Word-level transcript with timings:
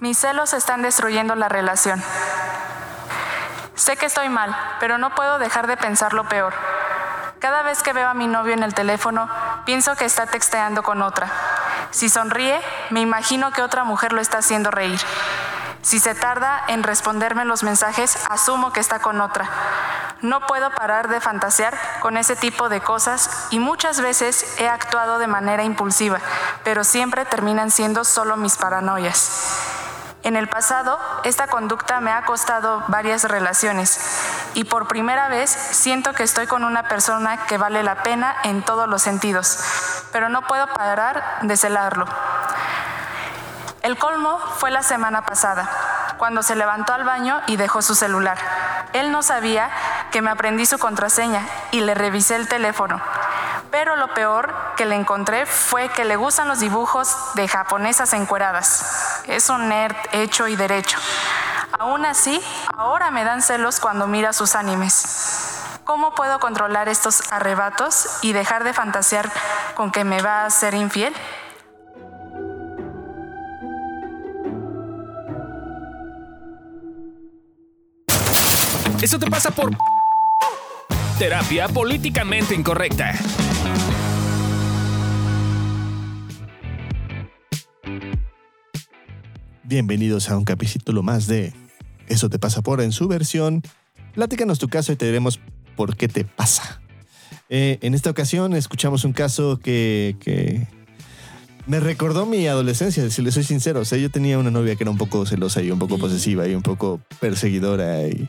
Mis 0.00 0.16
celos 0.16 0.54
están 0.54 0.80
destruyendo 0.80 1.34
la 1.34 1.50
relación. 1.50 2.02
Sé 3.74 3.98
que 3.98 4.06
estoy 4.06 4.30
mal, 4.30 4.56
pero 4.80 4.96
no 4.96 5.14
puedo 5.14 5.38
dejar 5.38 5.66
de 5.66 5.76
pensar 5.76 6.14
lo 6.14 6.26
peor. 6.26 6.54
Cada 7.38 7.62
vez 7.62 7.82
que 7.82 7.92
veo 7.92 8.08
a 8.08 8.14
mi 8.14 8.26
novio 8.26 8.54
en 8.54 8.62
el 8.62 8.72
teléfono, 8.72 9.28
pienso 9.66 9.96
que 9.96 10.06
está 10.06 10.24
texteando 10.24 10.82
con 10.82 11.02
otra. 11.02 11.30
Si 11.90 12.08
sonríe, 12.08 12.58
me 12.88 13.02
imagino 13.02 13.50
que 13.50 13.60
otra 13.60 13.84
mujer 13.84 14.14
lo 14.14 14.22
está 14.22 14.38
haciendo 14.38 14.70
reír. 14.70 15.00
Si 15.82 15.98
se 15.98 16.14
tarda 16.14 16.64
en 16.68 16.82
responderme 16.82 17.44
los 17.44 17.62
mensajes, 17.62 18.18
asumo 18.30 18.72
que 18.72 18.80
está 18.80 19.00
con 19.00 19.20
otra. 19.20 19.50
No 20.22 20.46
puedo 20.46 20.70
parar 20.70 21.08
de 21.08 21.20
fantasear 21.20 21.78
con 22.00 22.16
ese 22.16 22.36
tipo 22.36 22.70
de 22.70 22.80
cosas 22.80 23.48
y 23.50 23.58
muchas 23.58 24.00
veces 24.00 24.58
he 24.58 24.68
actuado 24.68 25.18
de 25.18 25.26
manera 25.26 25.62
impulsiva, 25.62 26.20
pero 26.64 26.84
siempre 26.84 27.26
terminan 27.26 27.70
siendo 27.70 28.04
solo 28.04 28.38
mis 28.38 28.56
paranoias. 28.56 29.59
En 30.22 30.36
el 30.36 30.48
pasado, 30.48 30.98
esta 31.24 31.46
conducta 31.46 32.00
me 32.00 32.12
ha 32.12 32.24
costado 32.26 32.82
varias 32.88 33.24
relaciones 33.24 33.98
y 34.52 34.64
por 34.64 34.86
primera 34.86 35.28
vez 35.28 35.50
siento 35.50 36.12
que 36.12 36.24
estoy 36.24 36.46
con 36.46 36.62
una 36.64 36.82
persona 36.88 37.46
que 37.46 37.56
vale 37.56 37.82
la 37.82 38.02
pena 38.02 38.36
en 38.44 38.62
todos 38.62 38.86
los 38.86 39.00
sentidos, 39.00 39.58
pero 40.12 40.28
no 40.28 40.42
puedo 40.42 40.66
parar 40.66 41.38
de 41.40 41.56
celarlo. 41.56 42.04
El 43.82 43.96
colmo 43.96 44.38
fue 44.58 44.70
la 44.70 44.82
semana 44.82 45.24
pasada, 45.24 45.70
cuando 46.18 46.42
se 46.42 46.54
levantó 46.54 46.92
al 46.92 47.04
baño 47.04 47.40
y 47.46 47.56
dejó 47.56 47.80
su 47.80 47.94
celular. 47.94 48.36
Él 48.92 49.12
no 49.12 49.22
sabía 49.22 49.70
que 50.10 50.20
me 50.20 50.30
aprendí 50.30 50.66
su 50.66 50.78
contraseña 50.78 51.46
y 51.70 51.80
le 51.80 51.94
revisé 51.94 52.36
el 52.36 52.46
teléfono. 52.46 53.00
Pero 53.70 53.96
lo 53.96 54.12
peor 54.12 54.52
que 54.76 54.84
le 54.84 54.96
encontré 54.96 55.46
fue 55.46 55.88
que 55.88 56.04
le 56.04 56.16
gustan 56.16 56.48
los 56.48 56.58
dibujos 56.58 57.16
de 57.34 57.46
japonesas 57.48 58.12
encueradas. 58.12 59.19
Es 59.26 59.48
un 59.48 59.68
nerd 59.68 59.96
hecho 60.12 60.48
y 60.48 60.56
derecho. 60.56 60.98
Aún 61.78 62.04
así, 62.04 62.40
ahora 62.76 63.10
me 63.10 63.24
dan 63.24 63.42
celos 63.42 63.80
cuando 63.80 64.06
mira 64.06 64.32
sus 64.32 64.54
animes. 64.54 65.58
¿Cómo 65.84 66.14
puedo 66.14 66.38
controlar 66.38 66.88
estos 66.88 67.32
arrebatos 67.32 68.18
y 68.22 68.32
dejar 68.32 68.64
de 68.64 68.72
fantasear 68.72 69.30
con 69.74 69.90
que 69.90 70.04
me 70.04 70.22
va 70.22 70.44
a 70.44 70.50
ser 70.50 70.74
infiel? 70.74 71.14
Eso 79.02 79.18
te 79.18 79.30
pasa 79.30 79.50
por 79.50 79.70
terapia 81.18 81.68
políticamente 81.68 82.54
incorrecta. 82.54 83.14
Bienvenidos 89.70 90.28
a 90.30 90.36
un 90.36 90.42
capítulo 90.42 91.04
más 91.04 91.28
de 91.28 91.52
Eso 92.08 92.28
te 92.28 92.40
pasa 92.40 92.60
por 92.60 92.80
en 92.80 92.90
su 92.90 93.06
versión. 93.06 93.62
Platícanos 94.14 94.58
tu 94.58 94.66
caso 94.66 94.90
y 94.90 94.96
te 94.96 95.06
diremos 95.06 95.38
por 95.76 95.96
qué 95.96 96.08
te 96.08 96.24
pasa. 96.24 96.82
Eh, 97.48 97.78
en 97.80 97.94
esta 97.94 98.10
ocasión 98.10 98.56
escuchamos 98.56 99.04
un 99.04 99.12
caso 99.12 99.60
que, 99.62 100.16
que 100.18 100.66
me 101.68 101.78
recordó 101.78 102.26
mi 102.26 102.48
adolescencia, 102.48 103.08
si 103.10 103.22
le 103.22 103.30
soy 103.30 103.44
sincero. 103.44 103.78
O 103.78 103.84
sea, 103.84 103.96
yo 103.96 104.10
tenía 104.10 104.40
una 104.40 104.50
novia 104.50 104.74
que 104.74 104.82
era 104.82 104.90
un 104.90 104.98
poco 104.98 105.24
celosa 105.24 105.62
y 105.62 105.70
un 105.70 105.78
poco 105.78 105.98
posesiva 105.98 106.48
y 106.48 106.56
un 106.56 106.62
poco 106.62 107.00
perseguidora 107.20 108.08
y 108.08 108.28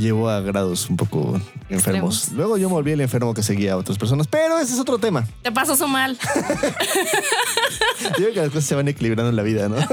llevó 0.00 0.28
a 0.30 0.40
grados 0.40 0.88
un 0.90 0.96
poco 0.96 1.34
enfermos. 1.68 2.16
Extremos. 2.24 2.32
Luego 2.32 2.56
yo 2.58 2.68
me 2.68 2.74
volví 2.74 2.92
el 2.92 3.00
enfermo 3.00 3.34
que 3.34 3.42
seguía 3.42 3.74
a 3.74 3.76
otras 3.76 3.98
personas, 3.98 4.26
pero 4.26 4.58
ese 4.58 4.74
es 4.74 4.80
otro 4.80 4.98
tema. 4.98 5.26
Te 5.42 5.52
pasó 5.52 5.76
su 5.76 5.86
mal. 5.88 6.18
Yo 8.02 8.10
creo 8.16 8.32
que 8.34 8.40
las 8.40 8.48
cosas 8.48 8.64
se 8.64 8.74
van 8.74 8.88
equilibrando 8.88 9.30
en 9.30 9.36
la 9.36 9.42
vida, 9.42 9.68
¿no? 9.68 9.76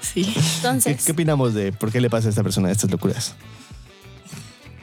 Sí. 0.00 0.24
¿Qué, 0.24 0.40
Entonces, 0.56 1.04
qué 1.04 1.12
opinamos 1.12 1.54
de 1.54 1.72
por 1.72 1.90
qué 1.92 2.00
le 2.00 2.08
pasa 2.10 2.28
a 2.28 2.30
esta 2.30 2.42
persona 2.42 2.70
estas 2.70 2.90
locuras? 2.90 3.34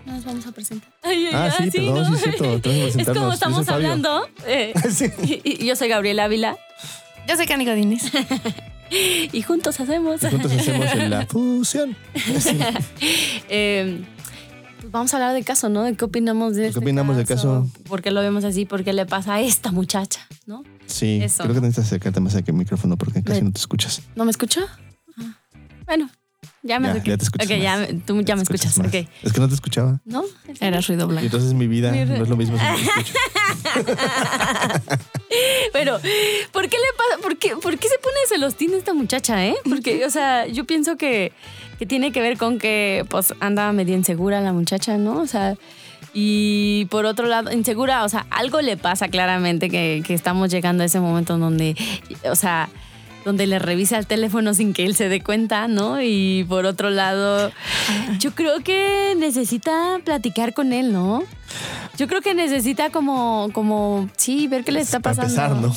nos 0.05 0.25
vamos 0.25 0.45
a 0.45 0.51
presentar. 0.51 0.89
Ay, 1.03 1.27
ay, 1.27 1.31
Ah, 1.33 1.49
ay, 1.57 1.71
sí, 1.71 1.77
perdón, 1.77 2.05
sí 2.07 2.13
es 2.15 2.19
cierto, 2.21 2.43
tenemos 2.43 2.61
que 2.61 2.69
Es 2.87 2.93
presentarnos. 2.93 3.17
como 3.23 3.33
estamos 3.33 3.69
hablando. 3.69 4.27
eh, 4.45 4.73
Sí. 4.91 5.05
y, 5.23 5.63
y 5.63 5.65
yo 5.65 5.75
soy 5.75 5.87
Gabriela 5.87 6.25
Ávila. 6.25 6.57
Yo 7.27 7.35
soy 7.37 7.45
Cani 7.47 7.65
Godínez. 7.65 8.03
y 9.31 9.41
juntos 9.41 9.79
hacemos. 9.79 10.23
Y 10.23 10.27
juntos 10.29 10.51
hacemos 10.51 10.95
la 11.09 11.25
fusión. 11.29 11.95
Eh, 13.49 14.03
pues 14.79 14.91
vamos 14.91 15.13
a 15.13 15.17
hablar 15.17 15.33
del 15.33 15.45
caso, 15.45 15.69
¿no? 15.69 15.83
De 15.83 15.95
qué 15.95 16.05
opinamos 16.05 16.55
de 16.55 16.63
¿Qué 16.63 16.67
este 16.69 16.79
opinamos 16.79 17.15
del 17.17 17.25
caso? 17.25 17.67
¿Por 17.87 18.01
qué 18.01 18.11
lo 18.11 18.21
vemos 18.21 18.43
así? 18.43 18.65
¿Por 18.65 18.83
qué 18.83 18.93
le 18.93 19.05
pasa 19.05 19.35
a 19.35 19.41
esta 19.41 19.71
muchacha? 19.71 20.27
¿No? 20.45 20.63
Sí, 20.87 21.19
Eso, 21.21 21.43
creo 21.43 21.53
que 21.55 21.61
¿no? 21.61 21.67
necesitas 21.67 21.85
acercarte 21.87 22.19
más 22.19 22.35
aquí 22.35 22.51
al 22.51 22.57
micrófono 22.57 22.97
porque 22.97 23.23
casi 23.23 23.41
Me- 23.41 23.47
no 23.47 23.51
te 23.53 23.59
escuchas. 23.59 24.01
¿No 24.15 24.25
me 24.25 24.31
escucha? 24.31 24.61
Ah, 25.17 25.37
Bueno, 25.85 26.09
ya 26.63 26.79
me 26.79 26.87
Ya, 26.87 27.03
ya 27.03 27.17
te 27.17 27.23
escuchas 27.23 27.47
Ok, 27.49 27.57
ya, 27.61 27.77
más. 27.77 27.89
me- 27.89 27.93
tú 28.01 28.21
ya 28.21 28.35
me 28.35 28.43
Te 28.43 28.55
escuchas. 28.55 28.79
Es 29.23 29.33
que 29.33 29.39
no 29.39 29.47
te 29.47 29.53
escuchaba. 29.55 29.99
¿No? 30.05 30.23
Era 30.59 30.81
ruido 30.81 31.05
Y 31.05 31.09
blanco. 31.09 31.25
entonces 31.25 31.53
mi 31.53 31.67
vida 31.67 31.91
Mi 31.91 32.05
no 32.05 32.23
es 32.23 32.29
lo 32.29 32.37
mismo 32.37 32.57
si. 32.57 32.63
Pero, 35.73 35.99
¿por 36.51 36.67
qué 36.67 36.77
le 36.77 36.97
pasa? 36.97 37.21
¿Por 37.21 37.37
qué, 37.37 37.55
por 37.55 37.77
qué 37.77 37.87
se 37.87 37.97
pone 37.99 38.15
celostina 38.27 38.77
esta 38.77 38.93
muchacha, 38.93 39.45
eh? 39.45 39.55
Porque, 39.67 40.05
o 40.05 40.09
sea, 40.09 40.45
yo 40.47 40.65
pienso 40.65 40.97
que, 40.97 41.31
que 41.79 41.85
tiene 41.85 42.11
que 42.11 42.21
ver 42.21 42.37
con 42.37 42.59
que, 42.59 43.05
pues, 43.09 43.33
anda 43.39 43.71
medio 43.71 43.95
insegura 43.95 44.41
la 44.41 44.53
muchacha, 44.53 44.97
¿no? 44.97 45.19
O 45.19 45.27
sea, 45.27 45.55
y 46.13 46.85
por 46.91 47.05
otro 47.05 47.27
lado, 47.27 47.51
insegura, 47.51 48.03
o 48.03 48.09
sea, 48.09 48.25
algo 48.29 48.61
le 48.61 48.75
pasa 48.77 49.07
claramente 49.07 49.69
que, 49.69 50.03
que 50.05 50.13
estamos 50.13 50.51
llegando 50.51 50.83
a 50.83 50.87
ese 50.87 50.99
momento 50.99 51.35
en 51.35 51.39
donde, 51.39 51.75
o 52.29 52.35
sea, 52.35 52.69
donde 53.25 53.47
le 53.47 53.59
revisa 53.59 53.97
el 53.97 54.07
teléfono 54.07 54.53
sin 54.53 54.73
que 54.73 54.85
él 54.85 54.95
se 54.95 55.09
dé 55.09 55.21
cuenta, 55.21 55.67
¿no? 55.67 56.01
Y 56.01 56.45
por 56.49 56.65
otro 56.65 56.89
lado, 56.89 57.51
yo 58.19 58.31
creo 58.33 58.61
que 58.61 59.13
necesita 59.17 59.99
platicar 60.03 60.53
con 60.53 60.73
él, 60.73 60.91
¿no? 60.91 61.23
Yo 61.97 62.07
creo 62.07 62.21
que 62.21 62.33
necesita 62.33 62.89
como, 62.89 63.49
como, 63.53 64.09
sí, 64.17 64.47
ver 64.47 64.63
qué 64.63 64.71
le 64.71 64.79
está 64.81 64.99
Para 64.99 65.15
pasando. 65.15 65.53
empezar, 65.57 65.61
¿no? 65.61 65.73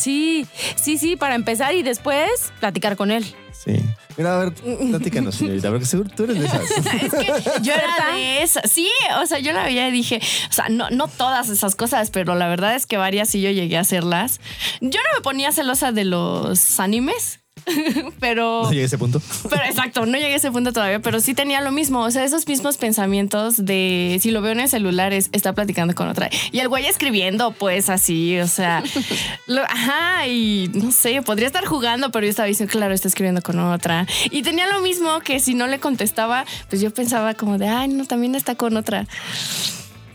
Sí, 0.00 0.46
sí, 0.76 0.96
sí, 0.96 1.16
para 1.16 1.34
empezar 1.34 1.74
y 1.74 1.82
después 1.82 2.52
platicar 2.60 2.96
con 2.96 3.10
él. 3.10 3.24
Sí. 3.52 3.72
Mira, 4.20 4.36
a 4.36 4.38
ver, 4.44 4.52
platícanos, 4.52 5.34
señorita, 5.34 5.70
porque 5.70 5.86
seguro 5.86 6.10
tú 6.14 6.24
eres 6.24 6.38
de 6.40 6.44
esas. 6.44 6.60
Es 6.70 7.14
que 7.14 7.62
yo 7.62 7.72
era 7.72 8.14
de 8.14 8.42
esas. 8.42 8.70
Sí, 8.70 8.86
o 9.18 9.24
sea, 9.24 9.38
yo 9.38 9.54
la 9.54 9.64
veía 9.64 9.88
y 9.88 9.90
dije, 9.90 10.20
o 10.50 10.52
sea, 10.52 10.68
no, 10.68 10.90
no 10.90 11.08
todas 11.08 11.48
esas 11.48 11.74
cosas, 11.74 12.10
pero 12.10 12.34
la 12.34 12.46
verdad 12.46 12.74
es 12.74 12.84
que 12.84 12.98
varias 12.98 13.30
sí 13.30 13.40
yo 13.40 13.50
llegué 13.50 13.78
a 13.78 13.80
hacerlas. 13.80 14.38
Yo 14.82 15.00
no 15.00 15.18
me 15.18 15.22
ponía 15.22 15.52
celosa 15.52 15.92
de 15.92 16.04
los 16.04 16.78
animes. 16.80 17.39
Pero, 18.20 18.62
No 18.64 18.70
llegué 18.70 18.82
a 18.82 18.86
ese 18.86 18.98
punto. 18.98 19.20
pero 19.48 19.62
exacto, 19.64 20.04
no 20.06 20.18
llegué 20.18 20.34
a 20.34 20.36
ese 20.36 20.50
punto 20.52 20.72
todavía, 20.72 21.00
pero 21.00 21.20
sí 21.20 21.34
tenía 21.34 21.60
lo 21.60 21.72
mismo, 21.72 22.00
o 22.00 22.10
sea, 22.10 22.24
esos 22.24 22.46
mismos 22.46 22.76
pensamientos 22.76 23.64
de 23.64 24.18
si 24.20 24.30
lo 24.30 24.42
veo 24.42 24.52
en 24.52 24.60
el 24.60 24.68
celular 24.68 25.12
es, 25.12 25.30
está 25.32 25.52
platicando 25.54 25.94
con 25.94 26.08
otra. 26.08 26.28
Y 26.52 26.58
el 26.60 26.68
güey 26.68 26.86
escribiendo, 26.86 27.52
pues 27.52 27.88
así, 27.88 28.38
o 28.40 28.46
sea, 28.48 28.82
lo- 29.46 29.62
ajá, 29.64 30.26
y 30.28 30.70
no 30.74 30.90
sé, 30.92 31.22
podría 31.22 31.46
estar 31.46 31.64
jugando, 31.64 32.10
pero 32.10 32.26
yo 32.26 32.30
estaba 32.30 32.46
diciendo, 32.46 32.70
claro, 32.72 32.92
está 32.94 33.08
escribiendo 33.08 33.42
con 33.42 33.58
otra. 33.60 34.06
Y 34.30 34.42
tenía 34.42 34.66
lo 34.66 34.80
mismo 34.80 35.20
que 35.20 35.40
si 35.40 35.54
no 35.54 35.66
le 35.66 35.78
contestaba, 35.80 36.44
pues 36.68 36.80
yo 36.82 36.90
pensaba 36.92 37.34
como 37.34 37.58
de, 37.58 37.68
ay, 37.68 37.88
no, 37.88 38.04
también 38.04 38.34
está 38.34 38.54
con 38.54 38.76
otra. 38.76 39.06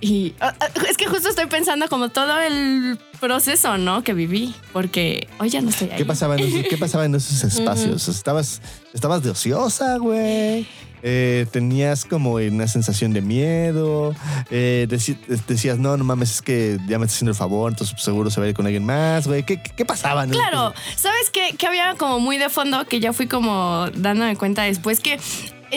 Y 0.07 0.35
ah, 0.39 0.53
ah, 0.59 0.67
es 0.87 0.97
que 0.97 1.07
justo 1.07 1.29
estoy 1.29 1.47
pensando 1.47 1.87
como 1.89 2.09
todo 2.09 2.39
el 2.39 2.99
proceso, 3.19 3.77
¿no? 3.79 4.03
Que 4.03 4.13
viví, 4.13 4.53
porque 4.71 5.27
hoy 5.39 5.49
ya 5.49 5.61
no 5.61 5.69
estoy 5.71 5.89
ahí. 5.89 5.97
¿Qué 5.97 6.05
pasaba 6.05 6.35
en 6.35 6.41
esos, 6.43 6.63
qué 6.69 6.77
pasaba 6.77 7.05
en 7.05 7.15
esos 7.15 7.43
espacios? 7.53 8.07
¿Estabas, 8.07 8.61
estabas 8.93 9.23
de 9.23 9.31
ociosa, 9.31 9.97
güey? 9.97 10.67
Eh, 11.07 11.45
tenías 11.51 12.03
como 12.05 12.33
una 12.33 12.67
sensación 12.67 13.13
de 13.13 13.21
miedo. 13.21 14.15
Eh, 14.49 14.87
deci- 14.89 15.17
decías, 15.47 15.77
no, 15.77 15.97
no 15.97 16.03
mames, 16.03 16.31
es 16.35 16.41
que 16.41 16.77
ya 16.87 16.97
me 16.99 17.05
está 17.05 17.15
haciendo 17.15 17.31
el 17.31 17.37
favor, 17.37 17.71
entonces 17.71 17.95
seguro 18.01 18.29
se 18.31 18.39
va 18.39 18.45
a 18.47 18.49
ir 18.49 18.55
con 18.55 18.65
alguien 18.65 18.85
más, 18.85 19.27
güey. 19.27 19.43
¿Qué, 19.43 19.61
qué, 19.61 19.71
qué 19.75 19.85
pasaba? 19.85 20.25
Claro, 20.27 20.73
¿sabes 20.95 21.29
qué? 21.31 21.55
Que 21.57 21.67
había 21.67 21.95
como 21.95 22.19
muy 22.19 22.37
de 22.37 22.49
fondo 22.49 22.85
que 22.85 22.99
ya 22.99 23.11
fui 23.13 23.27
como 23.27 23.87
dándome 23.95 24.35
cuenta 24.35 24.63
después 24.63 24.99
que 24.99 25.19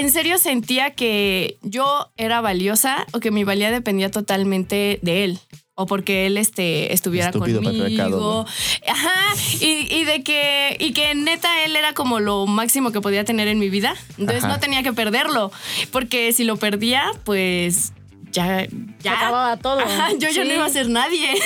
en 0.01 0.11
serio 0.11 0.39
sentía 0.39 0.91
que 0.91 1.59
yo 1.63 2.11
era 2.17 2.41
valiosa 2.41 3.07
o 3.13 3.21
que 3.21 3.31
mi 3.31 3.45
valía 3.45 3.71
dependía 3.71 4.11
totalmente 4.11 4.99
de 5.03 5.25
él. 5.25 5.39
O 5.81 5.87
porque 5.87 6.27
él 6.27 6.39
este, 6.39 6.93
estuviera 6.93 7.29
Estúpido 7.29 7.63
conmigo. 7.63 8.47
Ajá. 8.89 9.35
Y, 9.61 9.87
y 9.95 10.05
de 10.05 10.25
que. 10.25 10.77
Y 10.81 10.93
que 10.93 11.15
neta 11.15 11.65
él 11.65 11.77
era 11.77 11.95
como 11.95 12.19
lo 12.19 12.47
máximo 12.49 12.91
que 12.91 13.01
podía 13.01 13.25
tener 13.25 13.47
en 13.47 13.61
mi 13.61 13.71
vida. 13.71 13.95
Entonces 14.19 14.43
Ajá. 14.43 14.55
no 14.55 14.59
tenía 14.61 14.83
que 14.83 14.93
perderlo. 14.93 15.53
Porque 15.93 16.33
si 16.33 16.43
lo 16.43 16.57
perdía, 16.57 17.05
pues 17.23 17.93
ya, 18.33 18.63
Se 18.65 18.71
ya. 19.05 19.13
acababa 19.19 19.57
todo. 19.59 19.79
Ajá, 19.79 20.11
yo 20.15 20.29
ya 20.31 20.43
Sí. 20.43 20.49
no 20.49 20.55
iba 20.55 20.65
a 20.67 20.69
ser 20.69 20.89
nadie. 20.89 21.29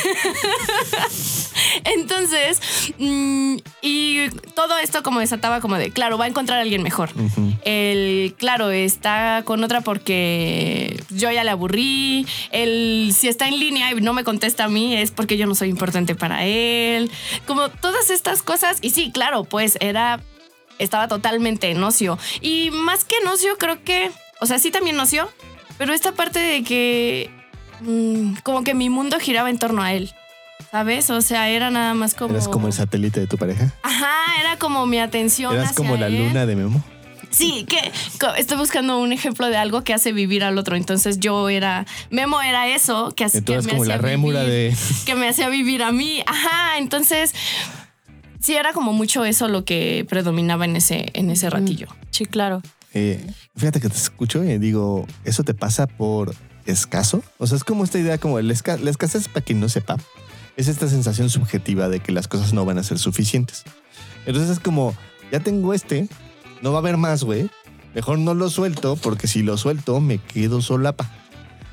Entonces, 1.85 2.61
mm, 2.99 3.57
y 3.83 4.29
todo 4.55 4.79
esto 4.79 5.03
como 5.03 5.21
desataba 5.21 5.61
como 5.61 5.77
de, 5.77 5.91
claro, 5.91 6.19
va 6.19 6.27
a 6.27 6.29
encontrar 6.29 6.59
a 6.59 6.63
alguien 6.63 6.83
mejor. 6.83 7.11
El, 7.65 8.35
claro, 8.39 8.71
está 8.71 9.43
con 9.45 9.63
otra 9.65 9.81
porque 9.81 11.03
yo 11.11 11.31
ya 11.31 11.45
le 11.45 11.51
aburrí. 11.51 12.27
El, 12.51 13.13
si 13.17 13.29
está 13.29 13.49
en 13.49 13.59
línea 13.59 13.91
y 13.93 14.01
no 14.01 14.13
me 14.13 14.25
contesta 14.25 14.65
a 14.65 14.69
mí 14.69 14.97
es 14.97 15.11
porque 15.11 15.37
yo 15.37 15.47
no 15.47 15.55
soy 15.55 15.69
importante 15.69 16.15
para 16.15 16.45
él. 16.45 17.11
Como 17.47 17.69
todas 17.69 18.11
estas 18.11 18.43
cosas. 18.43 18.79
Y 18.83 18.91
sí, 18.91 19.11
claro, 19.13 19.45
pues 19.45 19.77
era, 19.81 20.21
estaba 20.79 21.09
totalmente 21.09 21.71
en 21.71 21.83
ocio. 21.83 22.19
Y 22.41 22.71
más 22.71 23.05
que 23.05 23.17
en 23.19 23.29
ocio, 23.29 23.57
creo 23.59 23.83
que, 23.83 24.11
o 24.41 24.47
sea, 24.47 24.59
sí 24.59 24.71
también 24.71 24.99
ocio, 24.99 25.29
pero 25.79 25.93
esta 25.93 26.13
parte 26.13 26.39
de 26.39 26.63
que 26.63 27.31
mm, 27.81 28.35
como 28.43 28.65
que 28.65 28.75
mi 28.75 28.89
mundo 28.89 29.19
giraba 29.19 29.51
en 29.51 29.59
torno 29.59 29.83
a 29.83 29.93
él. 29.93 30.13
¿Sabes? 30.71 31.11
O 31.11 31.21
sea, 31.21 31.49
era 31.51 31.71
nada 31.71 31.95
más 31.95 32.15
como... 32.15 32.35
Eras 32.35 32.49
como 32.49 32.67
el 32.67 32.73
satélite 32.73 33.21
de 33.21 33.27
tu 33.27 33.37
pareja. 33.39 33.73
Ajá, 33.83 34.13
era 34.41 34.57
como 34.59 34.87
mi 34.87 34.99
atención. 34.99 35.53
Eras 35.55 35.67
hacia 35.71 35.77
como 35.77 35.97
la 35.97 36.07
él. 36.07 36.19
luna 36.19 36.47
de 36.47 36.57
Memo. 36.57 36.83
Sí, 37.31 37.65
que 37.67 37.79
estoy 38.37 38.59
buscando 38.59 38.99
un 39.01 39.11
ejemplo 39.13 39.47
de 39.49 39.57
algo 39.57 39.85
que 39.85 39.95
hace 39.95 40.13
vivir 40.13 40.45
al 40.45 40.59
otro. 40.59 40.77
Entonces 40.77 41.19
yo 41.19 41.49
era, 41.49 41.87
Memo 42.11 42.43
era 42.43 42.69
eso, 42.69 43.13
que, 43.17 43.25
hace- 43.25 43.43
que 43.43 43.57
me 43.63 43.69
como 43.71 43.85
la 43.87 43.95
hacía 43.95 44.07
rémura 44.07 44.41
vivir, 44.45 44.55
de. 44.73 44.77
que 45.07 45.15
me 45.15 45.29
hacía 45.29 45.49
vivir 45.49 45.83
a 45.83 45.93
mí. 45.93 46.23
Ajá, 46.27 46.77
entonces 46.79 47.33
sí 48.41 48.55
era 48.55 48.73
como 48.75 48.93
mucho 48.93 49.25
eso 49.25 49.49
lo 49.49 49.65
que 49.65 50.05
predominaba 50.09 50.65
en 50.67 50.77
ese, 50.77 51.07
en 51.15 51.31
ese 51.31 51.49
ratillo. 51.49 51.87
Sí, 52.11 52.27
claro. 52.27 52.61
Eh, 52.93 53.25
fíjate 53.57 53.81
que 53.81 53.89
te 53.89 53.97
escucho 53.97 54.45
y 54.45 54.59
digo, 54.59 55.07
¿eso 55.25 55.43
te 55.43 55.55
pasa 55.55 55.87
por 55.87 56.35
escaso? 56.67 57.23
O 57.39 57.47
sea, 57.47 57.57
es 57.57 57.65
como 57.65 57.85
esta 57.85 57.99
idea, 57.99 58.19
como 58.19 58.39
el 58.39 58.51
esca- 58.51 58.79
la 58.79 58.91
escasez, 58.91 59.29
para 59.29 59.43
quien 59.43 59.59
no 59.61 59.71
sepa, 59.71 59.97
es 60.57 60.69
esta 60.69 60.89
sensación 60.89 61.31
subjetiva 61.31 61.89
de 61.89 62.01
que 62.01 62.13
las 62.13 62.29
cosas 62.29 62.53
no 62.53 62.65
van 62.65 62.79
a 62.79 62.83
ser 62.83 62.99
suficientes. 62.99 63.65
Entonces 64.27 64.51
es 64.51 64.61
como, 64.61 64.95
ya 65.31 65.41
tengo 65.41 65.75
este, 65.75 66.09
no 66.61 66.73
va 66.73 66.79
a 66.79 66.81
haber 66.81 66.97
más, 66.97 67.25
güey. 67.25 67.51
Mejor 67.95 68.19
no 68.19 68.35
lo 68.35 68.49
suelto, 68.49 68.97
porque 68.97 69.27
si 69.27 69.43
lo 69.43 69.57
suelto 69.57 70.01
me 70.01 70.19
quedo 70.19 70.63
solapa. 70.63 71.11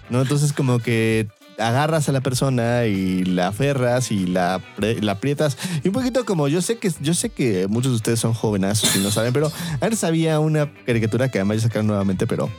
¿No? 0.10 0.22
Entonces 0.22 0.54
como 0.54 0.80
que 0.80 1.28
agarras 1.60 2.10
a 2.10 2.12
la 2.12 2.22
persona 2.22 2.86
y 2.86 3.26
la 3.26 3.50
aferras 3.50 4.12
y 4.12 4.26
la, 4.26 4.62
la 4.78 5.12
aprietas. 5.12 5.58
Y 5.84 5.90
un 5.90 5.94
poquito 5.94 6.26
como 6.26 6.48
yo 6.48 6.62
sé 6.62 6.78
que 6.78 6.92
yo 7.02 7.14
sé 7.14 7.30
que 7.30 7.68
muchos 7.68 7.92
de 7.92 7.98
ustedes 7.98 8.20
son 8.20 8.34
jóvenes 8.34 8.84
y 8.96 9.00
no 9.00 9.12
saben, 9.12 9.34
pero 9.34 9.52
antes 9.82 10.04
había 10.04 10.40
una 10.40 10.72
caricatura 10.86 11.30
que 11.30 11.40
además 11.40 11.58
ya 11.58 11.64
sacaron 11.64 11.88
nuevamente, 11.88 12.26
pero 12.28 12.50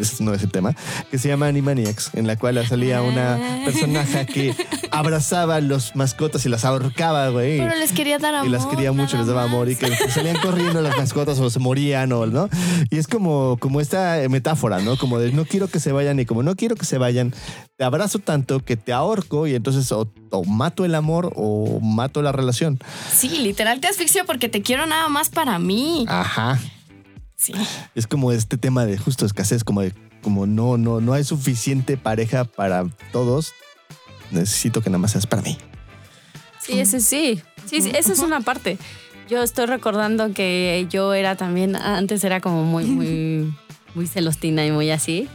ese 0.00 0.22
no 0.22 0.34
es 0.34 0.42
el 0.42 0.50
tema, 0.50 0.74
que 1.10 1.18
se 1.18 1.28
llama 1.28 1.46
Animaniacs, 1.46 2.10
en 2.14 2.26
la 2.26 2.36
cual 2.36 2.64
salía 2.66 3.02
una 3.02 3.38
personaje 3.64 4.26
que 4.26 4.54
abrazaba 4.90 5.56
a 5.56 5.60
los 5.60 5.94
mascotas 5.96 6.46
y 6.46 6.48
las 6.48 6.64
ahorcaba, 6.64 7.28
güey. 7.30 7.58
Pero 7.58 7.76
les 7.76 7.92
quería 7.92 8.18
dar 8.18 8.34
amor. 8.34 8.48
Y 8.48 8.50
las 8.50 8.66
quería 8.66 8.92
mucho, 8.92 9.16
les 9.16 9.26
daba 9.26 9.44
amor 9.44 9.68
y 9.68 9.76
que 9.76 9.94
salían 10.10 10.36
corriendo 10.40 10.80
las 10.80 10.96
mascotas 10.96 11.38
o 11.38 11.50
se 11.50 11.58
morían 11.58 12.12
o 12.12 12.26
no. 12.26 12.48
Y 12.90 12.98
es 12.98 13.06
como, 13.06 13.56
como 13.60 13.80
esta 13.80 14.18
metáfora, 14.28 14.80
¿no? 14.80 14.96
Como 14.96 15.18
de 15.18 15.32
no 15.32 15.44
quiero 15.44 15.68
que 15.68 15.80
se 15.80 15.92
vayan 15.92 16.18
y 16.20 16.26
como 16.26 16.42
no 16.42 16.54
quiero 16.56 16.76
que 16.76 16.84
se 16.84 16.98
vayan, 16.98 17.34
te 17.76 17.84
abrazo 17.84 18.18
tanto 18.18 18.60
que 18.60 18.76
te 18.76 18.92
ahorco 18.92 19.46
y 19.46 19.54
entonces 19.54 19.90
o, 19.92 20.08
o 20.30 20.44
mato 20.44 20.84
el 20.84 20.94
amor 20.94 21.32
o 21.36 21.80
mato 21.80 22.22
la 22.22 22.32
relación. 22.32 22.78
Sí, 23.12 23.28
literal 23.28 23.80
te 23.80 23.88
asfixio 23.88 24.24
porque 24.26 24.48
te 24.48 24.62
quiero 24.62 24.86
nada 24.86 25.08
más 25.08 25.28
para 25.28 25.58
mí. 25.58 26.04
Ajá. 26.08 26.58
Sí. 27.36 27.52
Es 27.94 28.06
como 28.06 28.32
este 28.32 28.56
tema 28.56 28.86
de 28.86 28.96
justo 28.98 29.26
escasez, 29.26 29.62
como 29.62 29.82
de 29.82 29.92
como 30.22 30.46
no, 30.46 30.76
no, 30.76 31.00
no 31.00 31.12
hay 31.12 31.22
suficiente 31.22 31.96
pareja 31.96 32.44
para 32.44 32.84
todos. 33.12 33.52
Necesito 34.30 34.80
que 34.80 34.90
nada 34.90 34.98
más 34.98 35.12
seas 35.12 35.26
para 35.26 35.42
mí. 35.42 35.56
Sí, 36.60 36.80
ese 36.80 37.00
sí. 37.00 37.42
Sí, 37.66 37.80
sí, 37.80 37.92
esa 37.94 38.12
es 38.12 38.18
una 38.20 38.40
parte. 38.40 38.78
Yo 39.28 39.42
estoy 39.42 39.66
recordando 39.66 40.32
que 40.32 40.86
yo 40.90 41.14
era 41.14 41.36
también, 41.36 41.76
antes 41.76 42.24
era 42.24 42.40
como 42.40 42.64
muy, 42.64 42.84
muy, 42.86 43.54
muy 43.94 44.06
celostina 44.06 44.64
y 44.64 44.70
muy 44.70 44.90
así. 44.90 45.28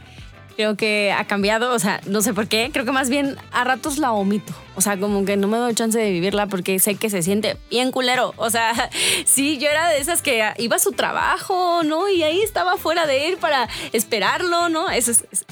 Creo 0.56 0.75
que 0.75 1.12
ha 1.12 1.25
cambiado, 1.25 1.74
o 1.74 1.80
sea, 1.80 2.01
no 2.06 2.21
sé 2.21 2.33
por 2.33 2.48
qué, 2.48 2.69
creo 2.74 2.86
que 2.86 2.92
más 2.92 3.09
bien 3.09 3.38
a 3.51 3.63
ratos 3.63 3.98
la 3.98 4.12
omito. 4.12 4.53
O 4.75 4.81
sea, 4.81 5.00
como 5.00 5.25
que 5.25 5.38
no 5.38 5.48
me 5.48 5.57
doy 5.57 5.74
chance 5.74 5.98
de 5.98 6.12
vivirla 6.12 6.48
porque 6.48 6.77
sé 6.80 6.95
que 6.95 7.09
se 7.09 7.24
siente 7.24 7.57
bien 7.69 7.92
culero. 7.92 8.33
O 8.38 8.50
sea, 8.50 8.89
sí, 9.25 9.57
yo 9.57 9.69
era 9.69 9.89
de 9.89 10.00
esas 10.00 10.21
que 10.21 10.44
iba 10.57 10.75
a 10.75 10.80
su 10.80 10.92
trabajo, 10.92 11.83
¿no? 11.83 12.09
Y 12.09 12.24
ahí 12.24 12.42
estaba 12.42 12.77
fuera 12.77 13.06
de 13.07 13.30
él 13.30 13.38
para 13.38 13.68
esperarlo, 13.94 14.69
¿no? 14.69 14.89
Eso 14.89 15.12
es, 15.12 15.25
es- 15.31 15.45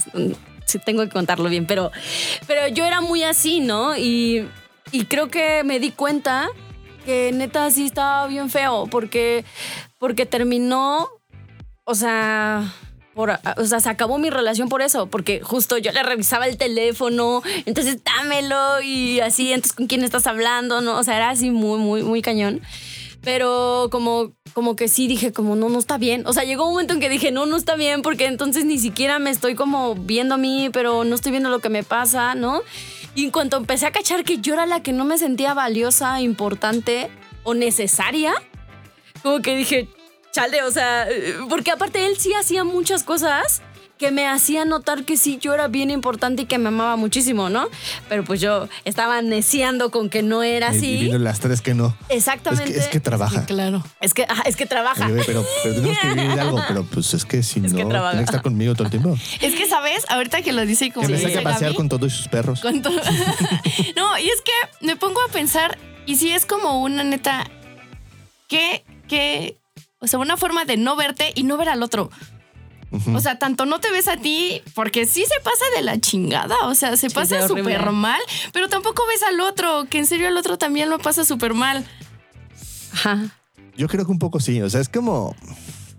sí 0.66 0.78
tengo 0.80 1.02
que 1.04 1.10
contarlo 1.10 1.50
bien, 1.50 1.66
pero, 1.66 1.92
pero 2.46 2.68
yo 2.68 2.86
era 2.86 3.02
muy 3.02 3.24
así, 3.24 3.60
¿no? 3.60 3.98
Y, 3.98 4.48
y 4.92 5.06
creo 5.06 5.30
que 5.30 5.64
me 5.64 5.80
di 5.80 5.90
cuenta 5.92 6.48
que 7.06 7.32
neta 7.34 7.72
sí 7.72 7.86
estaba 7.88 8.28
bien 8.28 8.50
feo 8.52 8.86
porque, 8.92 9.44
porque 9.98 10.28
terminó, 10.28 11.08
o 11.86 11.96
sea, 11.96 12.72
por, 13.20 13.38
o 13.58 13.66
sea, 13.66 13.82
se 13.82 13.90
acabó 13.90 14.18
mi 14.18 14.30
relación 14.30 14.70
por 14.70 14.82
eso, 14.82 15.08
porque 15.08 15.42
justo 15.42 15.78
yo 15.78 15.92
le 15.92 16.04
revisaba 16.04 16.48
el 16.48 16.56
teléfono, 16.56 17.44
entonces 17.66 18.02
dámelo 18.02 18.82
y 18.82 19.20
así, 19.20 19.52
entonces 19.52 19.76
con 19.76 19.88
quién 19.88 20.06
estás 20.06 20.26
hablando, 20.26 20.80
¿no? 20.80 20.98
O 20.98 21.04
sea, 21.04 21.18
era 21.18 21.30
así 21.30 21.52
muy, 21.52 21.80
muy, 21.80 22.02
muy 22.02 22.22
cañón. 22.22 22.62
Pero 23.20 23.90
como, 23.92 24.32
como 24.54 24.78
que 24.78 24.88
sí 24.88 25.10
dije, 25.10 25.34
como 25.34 25.58
no, 25.58 25.68
no 25.68 25.80
está 25.80 25.98
bien. 25.98 26.26
O 26.28 26.32
sea, 26.32 26.46
llegó 26.46 26.64
un 26.64 26.72
momento 26.72 26.94
en 26.94 27.02
que 27.02 27.10
dije, 27.10 27.30
no, 27.32 27.46
no 27.46 27.58
está 27.58 27.76
bien, 27.76 28.04
porque 28.04 28.26
entonces 28.26 28.64
ni 28.64 28.78
siquiera 28.78 29.20
me 29.20 29.32
estoy 29.32 29.54
como 29.54 29.96
viendo 29.96 30.36
a 30.36 30.38
mí, 30.38 30.70
pero 30.72 31.04
no 31.04 31.14
estoy 31.14 31.32
viendo 31.32 31.50
lo 31.50 31.60
que 31.60 31.68
me 31.68 31.84
pasa, 31.84 32.36
¿no? 32.36 32.62
Y 33.16 33.26
en 33.26 33.32
cuanto 33.32 33.58
empecé 33.58 33.86
a 33.86 33.92
cachar 33.92 34.24
que 34.24 34.38
yo 34.38 34.54
era 34.54 34.66
la 34.66 34.82
que 34.82 34.94
no 34.94 35.04
me 35.04 35.18
sentía 35.18 35.54
valiosa, 35.54 36.22
importante 36.22 37.10
o 37.44 37.54
necesaria, 37.54 38.34
como 39.22 39.42
que 39.42 39.58
dije, 39.58 39.90
chale, 40.32 40.64
o 40.64 40.72
sea, 40.72 41.08
porque 41.50 41.72
aparte 41.72 42.06
él 42.06 42.18
sí 42.18 42.34
hacía 42.34 42.64
muchas 42.64 43.04
cosas 43.04 43.62
que 43.98 44.12
me 44.12 44.26
hacían 44.30 44.70
notar 44.70 45.04
que 45.04 45.18
sí, 45.18 45.40
yo 45.42 45.54
era 45.54 45.68
bien 45.68 45.92
importante 45.92 46.44
y 46.44 46.46
que 46.46 46.58
me 46.58 46.70
amaba 46.70 46.96
muchísimo, 46.96 47.50
¿no? 47.50 47.68
Pero 48.08 48.24
pues 48.24 48.40
yo 48.40 48.70
estaba 48.86 49.22
neciando 49.22 49.92
con 49.92 50.10
que 50.10 50.24
no 50.24 50.42
era 50.42 50.70
Y- 50.70 50.76
Y 50.76 50.78
así. 50.78 50.98
vino 51.04 51.18
las 51.20 51.42
tres 51.42 51.60
que 51.60 51.74
no. 51.74 51.98
Es 52.08 52.20
Exactamente. 52.20 52.72
que, 52.72 52.80
es 52.80 52.88
que 52.88 53.02
trabaja. 53.02 53.46
Claro. 53.46 53.84
Es 54.00 54.14
que, 54.14 54.26
es 54.46 54.56
que 54.56 54.66
trabaja. 54.66 55.06
Oye, 55.06 55.22
pero, 55.26 55.44
pero 55.64 55.76
tenemos 55.76 55.98
que 56.00 56.08
vivir 56.14 56.40
algo, 56.40 56.62
pero 56.70 56.84
pues 56.86 57.14
es 57.14 57.26
que 57.26 57.44
si 57.44 57.60
Es 57.60 57.74
no, 57.74 57.78
que 57.78 57.86
trabaja. 57.88 58.12
tiene 58.12 58.24
que 58.26 58.30
estar 58.30 58.42
conmigo 58.42 58.74
todo 58.74 58.86
el 58.86 58.90
tiempo. 58.92 59.18
Es 59.42 59.54
que, 59.56 59.68
¿sabes? 59.68 60.06
Ahorita 60.08 60.44
que 60.44 60.54
lo 60.54 60.66
dice 60.66 60.86
y 60.86 60.92
como 60.92 61.06
Que 61.06 61.14
me 61.16 61.22
saque 61.22 61.40
a 61.40 61.44
pasear 61.44 61.72
Gaby, 61.72 61.76
con 61.76 61.90
todos 61.90 62.14
sus 62.14 62.30
perros. 62.30 62.62
con 62.62 62.82
todo- 62.82 62.96
no, 63.98 64.18
y 64.18 64.30
es 64.30 64.42
que 64.46 64.86
me 64.86 64.96
pongo 64.96 65.20
a 65.22 65.28
pensar, 65.28 65.78
y 66.06 66.16
si 66.16 66.32
es 66.32 66.46
como 66.46 66.82
una 66.84 67.04
neta, 67.04 67.50
que, 68.48 68.86
que, 69.10 69.58
o 70.00 70.08
sea, 70.08 70.20
una 70.20 70.38
forma 70.38 70.66
de 70.66 70.78
no 70.78 70.96
verte 70.96 71.32
y 71.36 71.44
no 71.44 71.58
ver 71.58 71.70
al 71.70 71.84
otro. 71.84 72.10
O 73.14 73.20
sea, 73.20 73.38
tanto 73.38 73.68
no 73.68 73.80
te 73.80 73.92
ves 73.92 74.08
a 74.08 74.18
ti, 74.18 74.64
porque 74.74 75.06
sí 75.06 75.24
se 75.24 75.40
pasa 75.44 75.64
de 75.76 75.84
la 75.84 76.00
chingada, 76.00 76.56
o 76.64 76.74
sea, 76.74 76.98
se 76.98 77.12
pasa 77.12 77.48
súper 77.48 77.92
mal, 77.92 78.20
pero 78.52 78.68
tampoco 78.68 79.04
ves 79.08 79.22
al 79.22 79.40
otro, 79.42 79.86
que 79.88 80.00
en 80.00 80.08
serio 80.08 80.28
el 80.28 80.36
otro 80.36 80.58
también 80.58 80.90
lo 80.90 80.98
pasa 80.98 81.24
súper 81.24 81.54
mal. 81.54 81.86
Ajá. 82.94 83.30
Yo 83.78 83.88
creo 83.88 84.06
que 84.06 84.12
un 84.12 84.20
poco 84.20 84.40
sí. 84.40 84.62
O 84.62 84.70
sea, 84.70 84.82
es 84.82 84.90
como. 84.90 85.36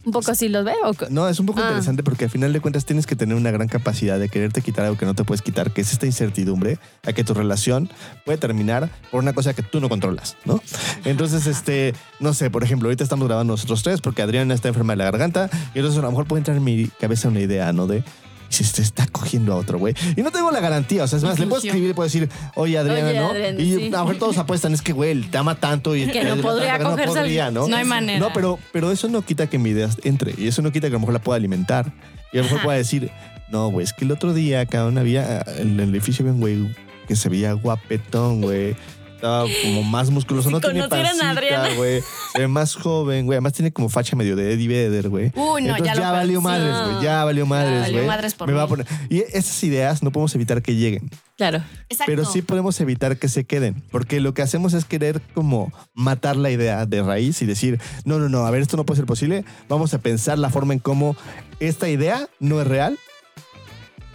Un 0.04 0.12
poco 0.12 0.30
así 0.30 0.49
los 0.49 0.64
veo. 0.64 0.75
No, 1.11 1.28
es 1.28 1.38
un 1.40 1.47
poco 1.47 1.61
Ah. 1.61 1.64
interesante 1.69 2.02
porque 2.02 2.25
al 2.25 2.30
final 2.30 2.52
de 2.54 2.61
cuentas 2.61 2.87
tienes 2.87 3.07
que 3.07 3.16
tener 3.16 3.37
una 3.37 3.50
gran 3.50 3.69
capacidad 3.69 4.19
de 4.19 4.28
quererte 4.30 4.62
quitar 4.62 4.87
algo 4.87 4.97
que 4.97 5.04
no 5.04 5.14
te 5.14 5.25
puedes 5.25 5.42
quitar, 5.42 5.73
que 5.73 5.83
es 5.83 5.92
esta 5.92 6.07
incertidumbre 6.07 6.78
a 7.07 7.12
que 7.12 7.23
tu 7.23 7.35
relación 7.35 7.90
puede 8.25 8.38
terminar 8.38 8.88
por 9.11 9.23
una 9.23 9.35
cosa 9.35 9.52
que 9.52 9.62
tú 9.62 9.78
no 9.80 9.88
controlas, 9.90 10.37
¿no? 10.47 10.62
Entonces, 11.04 11.47
este, 11.47 11.95
no 12.19 12.33
sé, 12.33 12.49
por 12.50 12.64
ejemplo, 12.64 12.88
ahorita 12.88 13.04
estamos 13.04 13.28
grabando 13.28 13.52
nosotros 13.52 13.83
tres 13.83 14.00
porque 14.00 14.23
Adriana 14.23 14.54
está 14.54 14.69
enferma 14.69 14.95
de 14.95 14.99
la 14.99 15.04
garganta 15.04 15.50
y 15.75 15.78
entonces 15.80 15.99
a 15.99 16.02
lo 16.02 16.11
mejor 16.11 16.26
puede 16.26 16.40
entrar 16.40 16.57
en 16.57 16.64
mi 16.64 16.87
cabeza 16.99 17.28
una 17.28 17.40
idea, 17.40 17.73
¿no? 17.75 17.87
De 17.87 18.02
"¿Y 18.50 18.54
si 18.54 18.64
se 18.64 18.83
está 18.83 19.07
cogiendo 19.07 19.52
a 19.52 19.57
otro, 19.57 19.78
güey. 19.78 19.95
Y 20.16 20.23
no 20.23 20.30
tengo 20.30 20.50
la 20.50 20.61
garantía, 20.61 21.04
o 21.04 21.07
sea, 21.07 21.19
es 21.19 21.25
más, 21.25 21.38
le 21.38 21.47
puedo 21.47 21.62
escribir 21.62 21.90
y 21.90 21.92
puedo 21.95 22.07
decir, 22.07 22.28
oye, 22.57 22.78
Adriana, 22.78 23.28
Oye, 23.28 23.52
¿no? 23.52 23.61
Y 23.61 23.76
sí. 23.76 23.87
a 23.88 23.99
lo 23.99 24.04
mejor 24.04 24.16
todos 24.16 24.38
apuestan, 24.38 24.75
es 24.75 24.83
que, 24.83 24.92
güey, 24.92 25.12
él 25.12 25.30
te 25.30 25.38
ama 25.38 25.54
tanto 25.54 25.95
y 25.95 26.07
Que 26.07 26.25
no 26.25 26.37
podría 26.37 26.78
no 26.78 26.97
podría, 26.97 27.50
¿no? 27.50 27.69
No 27.69 27.76
hay 27.76 27.85
manera. 27.85 28.19
No, 28.19 28.33
pero, 28.33 28.59
pero 28.73 28.90
eso 28.90 29.09
no 29.09 29.23
quita 29.23 29.49
que 29.49 29.59
mi 29.59 29.71
idea 29.71 29.88
entre 30.04 30.35
y 30.37 30.49
eso 30.49 30.62
no 30.62 30.73
quita 30.73 30.88
que 30.88 30.95
a 30.95 30.97
lo 30.97 31.00
mejor 31.00 31.14
la 31.14 31.21
pueda 31.21 31.37
alimentar. 31.37 31.92
Y 32.33 32.38
a 32.38 32.40
lo 32.40 32.45
mejor 32.45 32.59
Ajá. 32.59 32.64
pueda 32.66 32.78
decir, 32.78 33.11
no, 33.50 33.69
güey, 33.69 33.85
es 33.85 33.92
que 33.92 34.04
el 34.04 34.12
otro 34.12 34.33
día 34.33 34.61
acá 34.61 34.85
una 34.87 35.00
había, 35.00 35.45
en 35.59 35.80
el 35.80 35.90
edificio 35.90 36.23
había 36.25 36.35
un 36.35 36.40
güey 36.40 36.76
que 37.09 37.16
se 37.16 37.28
veía 37.28 37.52
guapetón, 37.52 38.40
güey. 38.40 38.76
Estaba 39.21 39.45
como 39.62 39.83
más 39.83 40.09
musculoso, 40.09 40.49
Si 40.49 40.55
no 40.55 40.62
tiene 40.62 40.81
conocieran 40.81 41.21
a 41.21 41.35
pancita, 41.35 41.75
güey. 41.77 42.03
Se 42.33 42.39
ve 42.39 42.49
más 42.49 42.75
joven, 42.75 43.27
güey. 43.27 43.37
Además 43.37 43.53
tiene 43.53 43.71
como 43.71 43.91
facha 43.91 44.17
medio 44.17 44.35
de 44.35 44.55
Eddie 44.55 44.67
Vedder, 44.67 45.11
güey. 45.11 45.27
Uy, 45.35 45.61
no, 45.62 45.77
Entonces 45.77 45.85
ya 45.85 45.95
lo 45.97 46.12
valió 46.12 46.41
madres, 46.41 46.75
güey. 46.87 47.05
Ya 47.05 47.25
valió 47.27 47.45
madres, 47.45 47.81
valió 47.83 47.97
güey. 47.99 48.07
madres 48.07 48.33
por 48.33 48.49
Me 48.49 48.55
va 48.55 48.62
a 48.62 48.65
mí. 48.65 48.71
poner. 48.71 48.87
Y 49.11 49.19
esas 49.19 49.62
ideas 49.62 50.03
no 50.03 50.11
podemos 50.11 50.35
evitar 50.35 50.62
que 50.62 50.75
lleguen. 50.75 51.11
Claro. 51.37 51.59
Exacto. 51.91 52.05
Pero 52.11 52.25
sí 52.25 52.41
podemos 52.41 52.81
evitar 52.81 53.19
que 53.19 53.29
se 53.29 53.45
queden, 53.45 53.83
porque 53.91 54.21
lo 54.21 54.33
que 54.33 54.41
hacemos 54.41 54.73
es 54.73 54.87
querer 54.87 55.21
como 55.35 55.71
matar 55.93 56.37
la 56.37 56.50
idea 56.50 56.87
de 56.87 57.03
raíz 57.03 57.43
y 57.43 57.47
decir, 57.47 57.79
no, 58.07 58.19
no, 58.19 58.31
no, 58.31 58.47
a 58.47 58.50
ver, 58.50 58.62
esto 58.62 58.79
no 58.79 58.85
puede 58.87 58.97
ser 58.97 59.07
posible, 59.07 59.45
vamos 59.69 59.93
a 59.93 59.99
pensar 59.99 60.39
la 60.39 60.49
forma 60.49 60.73
en 60.73 60.79
cómo 60.79 61.15
esta 61.59 61.91
idea 61.91 62.27
no 62.39 62.59
es 62.62 62.67
real 62.67 62.99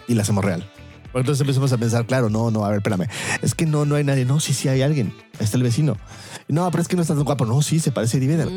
y 0.07 0.15
la 0.15 0.23
hacemos 0.23 0.43
real. 0.43 0.67
Pero 1.15 1.21
entonces 1.21 1.39
empezamos 1.41 1.71
a 1.71 1.77
pensar, 1.77 2.05
claro, 2.05 2.29
no, 2.29 2.51
no, 2.51 2.65
a 2.65 2.67
ver, 2.67 2.79
espérame. 2.79 3.07
Es 3.41 3.55
que 3.55 3.65
no, 3.65 3.85
no 3.85 3.95
hay 3.95 4.03
nadie. 4.03 4.25
No, 4.25 4.41
sí, 4.41 4.53
sí 4.53 4.67
hay 4.67 4.81
alguien. 4.81 5.13
Ahí 5.39 5.45
está 5.45 5.55
el 5.55 5.63
vecino. 5.63 5.95
No, 6.49 6.69
pero 6.71 6.81
es 6.81 6.89
que 6.89 6.97
no 6.97 7.03
está 7.03 7.15
tan 7.15 7.23
guapo. 7.23 7.45
No, 7.45 7.61
sí, 7.61 7.79
se 7.79 7.93
parece 7.93 8.17
a 8.17 8.19
Eddie 8.19 8.27
Vedder. 8.35 8.49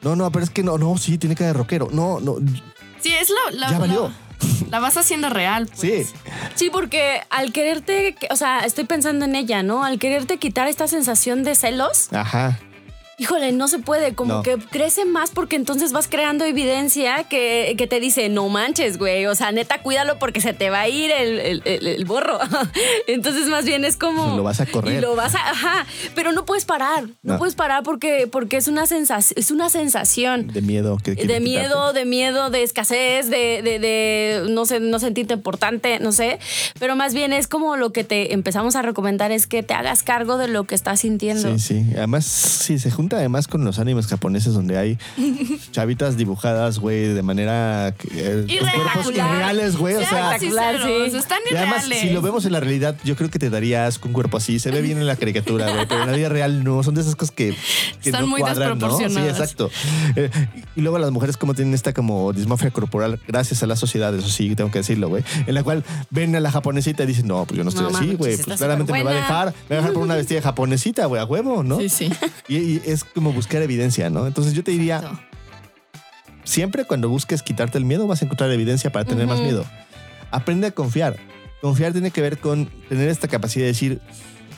No, 0.00 0.16
no, 0.16 0.32
pero 0.32 0.42
es 0.42 0.48
que 0.50 0.62
no, 0.62 0.78
no, 0.78 0.96
sí, 0.96 1.18
tiene 1.18 1.34
cara 1.34 1.48
de 1.48 1.52
rockero. 1.52 1.88
No, 1.92 2.18
no, 2.20 2.36
Sí, 3.00 3.12
es 3.12 3.28
lo, 3.28 3.58
lo- 3.60 3.70
ya 3.70 3.78
valió. 3.78 3.94
lo- 4.08 4.70
la 4.70 4.80
vas 4.80 4.96
haciendo 4.96 5.28
real. 5.28 5.66
pues. 5.66 6.08
Sí. 6.08 6.14
Sí, 6.54 6.70
porque 6.72 7.20
al 7.28 7.52
quererte, 7.52 8.16
o 8.30 8.36
sea, 8.36 8.60
estoy 8.60 8.84
pensando 8.84 9.26
en 9.26 9.34
ella, 9.36 9.62
¿no? 9.62 9.84
Al 9.84 9.98
quererte 9.98 10.38
quitar 10.38 10.68
esta 10.68 10.88
sensación 10.88 11.44
de 11.44 11.54
celos, 11.54 12.08
Ajá. 12.14 12.58
Híjole, 13.18 13.52
no 13.52 13.66
se 13.68 13.78
puede, 13.78 14.14
como 14.14 14.34
No. 14.34 14.42
que 14.42 14.56
crece 14.58 15.04
más 15.06 15.30
porque 15.30 15.56
entonces 15.56 15.92
vas 15.92 16.06
creando 16.06 16.44
evidencia 16.44 17.24
que, 17.24 17.74
que 17.78 17.86
te 17.86 17.98
dice, 18.00 18.28
no 18.28 18.48
manches, 18.48 18.98
güey, 18.98 19.24
o 19.26 19.34
sea, 19.34 19.52
neta, 19.52 19.80
cuídalo 19.82 20.18
porque 20.18 20.40
se 20.42 20.52
te 20.52 20.68
va 20.68 20.80
a 20.80 20.88
ir 20.88 21.10
el, 21.10 21.40
el- 21.40 21.62
el- 21.64 21.86
el 21.86 22.04
borro. 22.04 22.38
entonces 23.06 23.46
más 23.48 23.64
bien 23.64 23.84
es 23.84 23.96
como... 23.96 24.36
Lo 24.36 24.42
vas 24.42 24.60
a 24.60 24.66
correr. 24.66 24.98
Y 24.98 25.00
lo 25.00 25.16
vas 25.16 25.34
a, 25.34 25.50
ajá, 25.50 25.86
pero 26.14 26.32
no 26.32 26.44
puedes 26.44 26.64
parar, 26.66 27.04
no, 27.22 27.34
No. 27.34 27.38
puedes 27.38 27.54
parar 27.54 27.82
porque, 27.84 28.28
porque 28.30 28.58
es, 28.58 28.68
una 28.68 28.84
sensac- 28.84 29.32
es 29.36 29.50
una 29.50 29.70
sensación. 29.70 30.48
De 30.48 30.60
miedo. 30.62 30.98
Que 31.02 31.14
de 31.14 31.40
miedo, 31.40 31.68
quitarte. 31.68 31.98
de 32.00 32.04
miedo, 32.04 32.50
de 32.50 32.62
escasez, 32.62 33.30
de, 33.30 33.62
de, 33.62 33.78
de 33.78 34.46
no 34.50 34.66
sé, 34.66 34.80
no 34.80 34.98
sentirte 34.98 35.34
importante, 35.34 35.98
no 36.00 36.12
sé. 36.12 36.38
Pero 36.78 36.96
más 36.96 37.14
bien 37.14 37.32
es 37.32 37.46
como 37.48 37.76
lo 37.76 37.92
que 37.92 38.04
te 38.04 38.34
empezamos 38.34 38.76
a 38.76 38.82
recomendar 38.82 39.32
es 39.32 39.46
que 39.46 39.62
te 39.62 39.72
hagas 39.74 40.02
cargo 40.02 40.36
de 40.36 40.48
lo 40.48 40.64
que 40.64 40.74
estás 40.74 41.00
sintiendo. 41.00 41.56
Sí, 41.58 41.82
sí. 41.82 41.86
Además, 41.96 42.26
sí, 42.26 42.78
se 42.78 42.90
junta 42.90 43.05
además 43.14 43.46
con 43.46 43.64
los 43.64 43.78
animes 43.78 44.06
japoneses 44.08 44.54
donde 44.54 44.76
hay 44.78 44.98
chavitas 45.70 46.16
dibujadas, 46.16 46.78
güey, 46.78 47.08
de 47.08 47.22
manera... 47.22 47.94
eh, 48.14 48.46
con 48.58 48.68
cuerpos 48.68 49.12
Irreal. 49.12 49.34
irreales, 49.34 49.76
güey. 49.76 49.94
O 49.96 50.00
sea... 50.00 50.34
espectacular, 50.34 50.74
sinceros, 50.80 51.12
sí. 51.12 51.16
Están 51.18 51.38
Y 51.50 51.54
además, 51.54 51.84
si 51.84 52.10
lo 52.10 52.22
vemos 52.22 52.44
en 52.46 52.52
la 52.52 52.60
realidad, 52.60 52.96
yo 53.04 53.14
creo 53.16 53.30
que 53.30 53.38
te 53.38 53.50
darías 53.50 54.00
un 54.04 54.12
cuerpo 54.12 54.38
así. 54.38 54.58
Se 54.58 54.70
ve 54.70 54.80
bien 54.82 54.98
en 54.98 55.06
la 55.06 55.16
caricatura, 55.16 55.70
güey, 55.70 55.86
pero 55.86 56.02
en 56.02 56.10
la 56.10 56.16
vida 56.16 56.28
real 56.28 56.64
no. 56.64 56.82
Son 56.82 56.94
de 56.94 57.02
esas 57.02 57.14
cosas 57.14 57.34
que, 57.34 57.54
que 58.02 58.10
Están 58.10 58.22
no 58.22 58.28
muy 58.28 58.40
cuadran, 58.40 58.78
¿no? 58.78 58.96
Sí, 58.96 59.04
desproporcionadas. 59.04 59.40
exacto. 59.40 59.70
Eh, 60.16 60.30
y 60.74 60.80
luego 60.80 60.98
las 60.98 61.10
mujeres 61.10 61.36
como 61.36 61.54
tienen 61.54 61.74
esta 61.74 61.92
como 61.92 62.32
dismorfia 62.32 62.70
corporal 62.70 63.20
gracias 63.26 63.62
a 63.62 63.66
la 63.66 63.76
sociedad, 63.76 64.14
eso 64.14 64.28
sí, 64.28 64.54
tengo 64.56 64.70
que 64.70 64.78
decirlo, 64.78 65.08
güey, 65.08 65.22
en 65.46 65.54
la 65.54 65.62
cual 65.62 65.84
ven 66.10 66.34
a 66.36 66.40
la 66.40 66.50
japonesita 66.50 67.04
y 67.04 67.06
dicen, 67.06 67.26
no, 67.26 67.44
pues 67.44 67.58
yo 67.58 67.64
no 67.64 67.70
estoy 67.70 67.90
No 67.90 67.96
así, 67.98 68.14
güey. 68.14 68.32
está 68.32 68.44
Pues 68.46 68.58
claramente 68.58 68.92
me 68.92 69.02
va 69.02 69.10
a 69.10 69.14
dejar, 69.14 69.54
me 69.68 69.76
va 69.76 69.80
a 69.80 69.82
dejar 69.82 69.92
por 69.92 70.02
una 70.02 70.14
vestida 70.16 70.42
japonesita, 70.42 71.06
güey, 71.06 71.20
a 71.20 71.24
huevo, 71.24 71.62
¿no? 71.62 71.78
Sí, 71.78 71.88
sí. 71.88 72.10
Y, 72.48 72.56
y 72.56 72.82
es 72.86 72.95
como 73.04 73.32
buscar 73.32 73.62
evidencia, 73.62 74.10
¿no? 74.10 74.26
Entonces 74.26 74.52
yo 74.54 74.62
te 74.64 74.70
diría, 74.72 74.96
Exacto. 74.98 75.20
siempre 76.44 76.84
cuando 76.84 77.08
busques 77.08 77.42
quitarte 77.42 77.78
el 77.78 77.84
miedo 77.84 78.06
vas 78.06 78.22
a 78.22 78.24
encontrar 78.24 78.50
evidencia 78.50 78.90
para 78.92 79.04
tener 79.04 79.26
más 79.26 79.40
miedo. 79.40 79.64
Aprende 80.30 80.66
a 80.68 80.70
confiar. 80.70 81.16
Confiar 81.60 81.92
tiene 81.92 82.10
que 82.10 82.20
ver 82.20 82.38
con 82.38 82.66
tener 82.88 83.08
esta 83.08 83.28
capacidad 83.28 83.64
de 83.64 83.68
decir, 83.68 84.00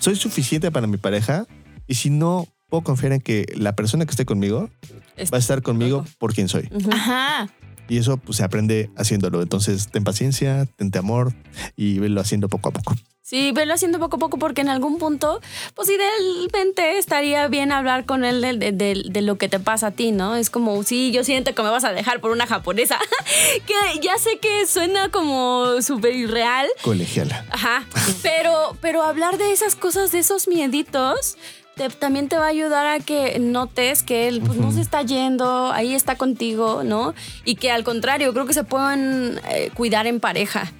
soy 0.00 0.16
suficiente 0.16 0.70
para 0.70 0.86
mi 0.86 0.96
pareja 0.96 1.46
y 1.86 1.94
si 1.94 2.10
no 2.10 2.46
puedo 2.68 2.82
confiar 2.82 3.12
en 3.12 3.20
que 3.20 3.46
la 3.56 3.74
persona 3.74 4.04
que 4.04 4.10
esté 4.10 4.24
conmigo 4.24 4.68
Es- 5.16 5.32
va 5.32 5.36
a 5.36 5.40
estar 5.40 5.62
conmigo 5.62 6.04
por 6.18 6.34
quien 6.34 6.48
soy. 6.48 6.68
Ajá. 6.92 7.48
Y 7.88 7.98
eso 7.98 8.16
pues, 8.18 8.36
se 8.38 8.44
aprende 8.44 8.90
haciéndolo. 8.96 9.42
Entonces, 9.42 9.88
ten 9.88 10.04
paciencia, 10.04 10.66
tente 10.76 10.98
amor 10.98 11.32
y 11.76 11.98
velo 11.98 12.20
haciendo 12.20 12.48
poco 12.48 12.68
a 12.68 12.72
poco. 12.72 12.94
Sí, 13.22 13.52
velo 13.52 13.74
haciendo 13.74 13.98
poco 13.98 14.16
a 14.16 14.18
poco 14.18 14.38
porque 14.38 14.62
en 14.62 14.70
algún 14.70 14.96
punto, 14.98 15.42
pues 15.74 15.90
idealmente 15.90 16.96
estaría 16.96 17.46
bien 17.48 17.72
hablar 17.72 18.06
con 18.06 18.24
él 18.24 18.40
de, 18.40 18.54
de- 18.56 18.72
de- 18.72 19.02
de 19.10 19.20
lo 19.22 19.36
que 19.36 19.50
te 19.50 19.60
pasa 19.60 19.88
a 19.88 19.90
ti, 19.90 20.12
¿no? 20.12 20.34
Es 20.34 20.48
como, 20.48 20.82
sí, 20.82 21.12
yo 21.12 21.24
siento 21.24 21.54
que 21.54 21.62
me 21.62 21.68
vas 21.68 21.84
a 21.84 21.92
dejar 21.92 22.20
por 22.22 22.30
una 22.30 22.46
japonesa, 22.46 22.98
que 23.66 24.00
ya 24.00 24.16
sé 24.16 24.38
que 24.40 24.66
suena 24.66 25.10
como 25.10 25.82
súper 25.82 26.14
irreal, 26.16 26.68
Colegiala. 26.82 27.44
Ajá. 27.50 27.84
Pero, 28.22 28.76
pero 28.80 29.02
hablar 29.02 29.36
de 29.36 29.52
esas 29.52 29.76
cosas, 29.76 30.10
de 30.10 30.20
esos 30.20 30.48
mieditos, 30.48 31.36
te- 31.78 31.88
también 31.88 32.28
te 32.28 32.36
va 32.36 32.44
a 32.44 32.48
ayudar 32.48 32.86
a 32.86 32.98
que 33.00 33.38
notes 33.38 34.02
que 34.02 34.28
él 34.28 34.42
pues, 34.44 34.58
no 34.58 34.70
se 34.72 34.82
está 34.82 35.00
yendo, 35.02 35.72
ahí 35.72 35.94
está 35.94 36.16
contigo, 36.16 36.82
¿no? 36.84 37.14
Y 37.46 37.54
que 37.54 37.70
al 37.70 37.84
contrario, 37.84 38.32
creo 38.34 38.44
que 38.44 38.52
se 38.52 38.64
pueden 38.64 39.40
eh, 39.48 39.70
cuidar 39.74 40.06
en 40.06 40.20
pareja. 40.20 40.70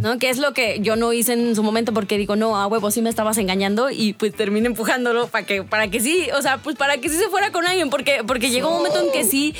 ¿No? 0.00 0.18
Que 0.18 0.30
es 0.30 0.38
lo 0.38 0.52
que 0.52 0.78
yo 0.80 0.96
no 0.96 1.12
hice 1.12 1.32
en 1.32 1.56
su 1.56 1.62
momento 1.62 1.92
porque 1.92 2.16
digo, 2.16 2.36
no, 2.36 2.56
a 2.56 2.66
huevo, 2.66 2.90
sí 2.90 3.02
me 3.02 3.10
estabas 3.10 3.38
engañando 3.38 3.90
y 3.90 4.12
pues 4.12 4.32
terminé 4.34 4.66
empujándolo 4.66 5.26
para 5.28 5.44
que, 5.44 5.62
para 5.62 5.88
que 5.88 6.00
sí, 6.00 6.28
o 6.36 6.42
sea, 6.42 6.58
pues 6.58 6.76
para 6.76 6.98
que 6.98 7.08
sí 7.08 7.16
se 7.16 7.28
fuera 7.28 7.50
con 7.50 7.66
alguien, 7.66 7.90
porque, 7.90 8.22
porque 8.26 8.50
llegó 8.50 8.68
un 8.68 8.76
momento 8.76 9.00
en 9.00 9.12
que 9.12 9.24
sí, 9.24 9.54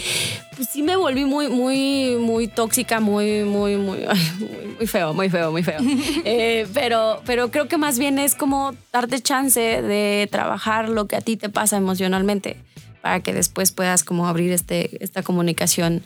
pues 0.57 0.69
sí 0.69 0.83
me 0.83 0.97
volví 0.97 1.25
muy, 1.25 1.49
muy, 1.49 2.17
muy 2.19 2.47
tóxica, 2.47 3.01
muy, 3.01 3.43
muy, 3.43 3.77
muy, 3.77 3.99
muy 4.79 4.87
feo, 4.87 5.15
muy 5.15 5.29
feo, 5.31 5.51
muy 5.51 5.63
feo. 5.63 5.81
Eh, 6.27 6.67
pero, 6.73 7.21
pero 7.27 7.51
creo 7.51 7.69
que 7.69 7.77
más 7.77 7.99
bien 7.99 8.19
es 8.19 8.35
como 8.35 8.75
darte 8.93 9.21
chance 9.21 9.61
de 9.61 10.29
trabajar 10.31 10.89
lo 10.89 11.07
que 11.07 11.17
a 11.17 11.21
ti 11.21 11.37
te 11.37 11.49
pasa 11.49 11.77
emocionalmente 11.77 12.57
para 13.03 13.21
que 13.21 13.35
después 13.35 13.73
puedas 13.73 14.05
como 14.05 14.27
abrir 14.27 14.53
este, 14.53 15.03
esta 15.05 15.23
comunicación 15.23 16.03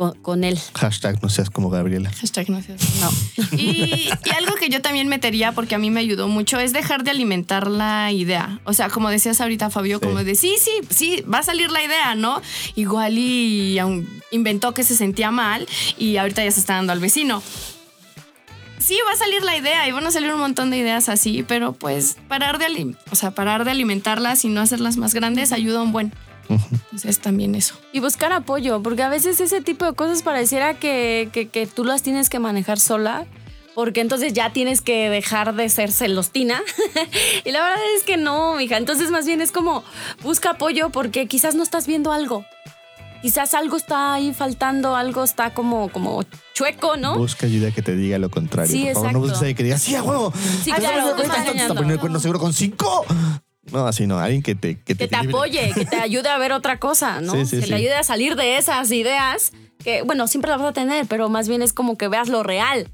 con, 0.00 0.18
con 0.22 0.44
él. 0.44 0.58
Hashtag 0.76 1.22
no 1.22 1.28
seas 1.28 1.50
como 1.50 1.68
Gabriela. 1.68 2.10
Hashtag 2.10 2.48
no 2.48 2.62
seas- 2.62 2.80
No. 3.02 3.10
Y, 3.58 4.08
y 4.24 4.30
algo 4.34 4.54
que 4.54 4.70
yo 4.70 4.80
también 4.80 5.08
metería, 5.08 5.52
porque 5.52 5.74
a 5.74 5.78
mí 5.78 5.90
me 5.90 6.00
ayudó 6.00 6.26
mucho, 6.26 6.58
es 6.58 6.72
dejar 6.72 7.04
de 7.04 7.10
alimentar 7.10 7.66
la 7.66 8.10
idea. 8.10 8.60
O 8.64 8.72
sea, 8.72 8.88
como 8.88 9.10
decías 9.10 9.42
ahorita, 9.42 9.68
Fabio, 9.68 9.98
Sí. 9.98 10.06
como 10.06 10.24
de 10.24 10.34
sí, 10.36 10.54
sí, 10.58 10.70
sí, 10.88 11.22
va 11.30 11.40
a 11.40 11.42
salir 11.42 11.70
la 11.70 11.84
idea, 11.84 12.14
¿no? 12.14 12.40
Igual 12.76 13.18
y 13.18 13.78
inventó 14.30 14.72
que 14.72 14.84
se 14.84 14.96
sentía 14.96 15.30
mal 15.30 15.68
y 15.98 16.16
ahorita 16.16 16.42
ya 16.44 16.50
se 16.50 16.60
está 16.60 16.76
dando 16.76 16.94
al 16.94 17.00
vecino. 17.00 17.42
Sí, 18.78 18.96
va 19.06 19.12
a 19.12 19.16
salir 19.16 19.42
la 19.42 19.54
idea 19.58 19.86
y 19.86 19.92
van 19.92 20.06
a 20.06 20.10
salir 20.10 20.32
un 20.32 20.40
montón 20.40 20.70
de 20.70 20.78
ideas 20.78 21.10
así, 21.10 21.44
pero 21.46 21.74
pues 21.74 22.16
parar 22.28 22.56
de, 22.58 22.94
o 23.10 23.14
sea, 23.16 23.32
parar 23.32 23.66
de 23.66 23.72
alimentarlas 23.72 24.46
y 24.46 24.48
no 24.48 24.62
hacerlas 24.62 24.96
más 24.96 25.12
grandes 25.12 25.52
ayuda 25.52 25.82
un 25.82 25.92
buen. 25.92 26.14
Entonces 26.50 27.18
también 27.20 27.54
eso. 27.54 27.74
Y 27.92 28.00
buscar 28.00 28.32
apoyo, 28.32 28.82
porque 28.82 29.02
a 29.02 29.08
veces 29.08 29.40
ese 29.40 29.60
tipo 29.60 29.84
de 29.84 29.94
cosas 29.94 30.22
pareciera 30.22 30.74
que, 30.74 31.28
que, 31.32 31.48
que 31.48 31.66
tú 31.66 31.84
las 31.84 32.02
tienes 32.02 32.28
que 32.28 32.38
manejar 32.38 32.80
sola, 32.80 33.26
porque 33.74 34.00
entonces 34.00 34.32
ya 34.32 34.52
tienes 34.52 34.80
que 34.80 35.08
dejar 35.08 35.54
de 35.54 35.68
ser 35.68 35.92
celostina. 35.92 36.60
y 37.44 37.50
la 37.50 37.62
verdad 37.62 37.78
es 37.96 38.04
que 38.04 38.16
no, 38.16 38.54
mija. 38.56 38.76
Entonces 38.76 39.10
más 39.10 39.26
bien 39.26 39.40
es 39.40 39.52
como 39.52 39.84
busca 40.22 40.50
apoyo 40.50 40.90
porque 40.90 41.26
quizás 41.26 41.54
no 41.54 41.62
estás 41.62 41.86
viendo 41.86 42.12
algo. 42.12 42.44
Quizás 43.22 43.52
algo 43.52 43.76
está 43.76 44.14
ahí 44.14 44.32
faltando, 44.32 44.96
algo 44.96 45.22
está 45.24 45.52
como, 45.52 45.90
como 45.90 46.24
chueco, 46.54 46.96
¿no? 46.96 47.18
Busca 47.18 47.46
ayuda 47.46 47.70
que 47.70 47.82
te 47.82 47.94
diga 47.94 48.18
lo 48.18 48.30
contrario. 48.30 48.72
Sí, 48.72 48.84
por 48.84 48.94
favor, 48.94 49.12
no 49.12 49.18
exacto. 49.18 49.20
busques 49.20 49.36
a 49.36 49.40
alguien 49.40 49.56
que 49.56 49.62
diga, 49.64 49.78
sí, 49.78 49.94
a 49.94 50.02
huevo. 50.02 50.32
Sí, 50.64 50.72
¿Te 50.72 50.78
claro, 50.78 51.16
poniendo 51.74 51.92
el 51.92 52.00
cuerno 52.00 52.18
seguro 52.18 52.38
con 52.40 52.54
cinco. 52.54 53.04
No, 53.72 53.86
así 53.86 54.06
no. 54.06 54.18
Alguien 54.18 54.42
que 54.42 54.54
te 54.54 54.78
que 54.78 54.94
te, 54.94 55.04
que 55.04 55.08
te 55.08 55.16
apoye, 55.16 55.72
que 55.74 55.84
te 55.84 55.96
ayude 55.96 56.28
a 56.28 56.38
ver 56.38 56.52
otra 56.52 56.78
cosa, 56.78 57.20
¿no? 57.22 57.32
Sí, 57.32 57.46
sí, 57.46 57.56
que 57.56 57.62
sí. 57.62 57.70
le 57.70 57.76
ayude 57.76 57.94
a 57.94 58.02
salir 58.04 58.36
de 58.36 58.56
esas 58.56 58.90
ideas 58.90 59.52
que, 59.82 60.02
bueno, 60.02 60.26
siempre 60.26 60.50
las 60.50 60.60
vas 60.60 60.70
a 60.70 60.72
tener, 60.72 61.06
pero 61.06 61.28
más 61.28 61.48
bien 61.48 61.62
es 61.62 61.72
como 61.72 61.96
que 61.96 62.08
veas 62.08 62.28
lo 62.28 62.42
real. 62.42 62.88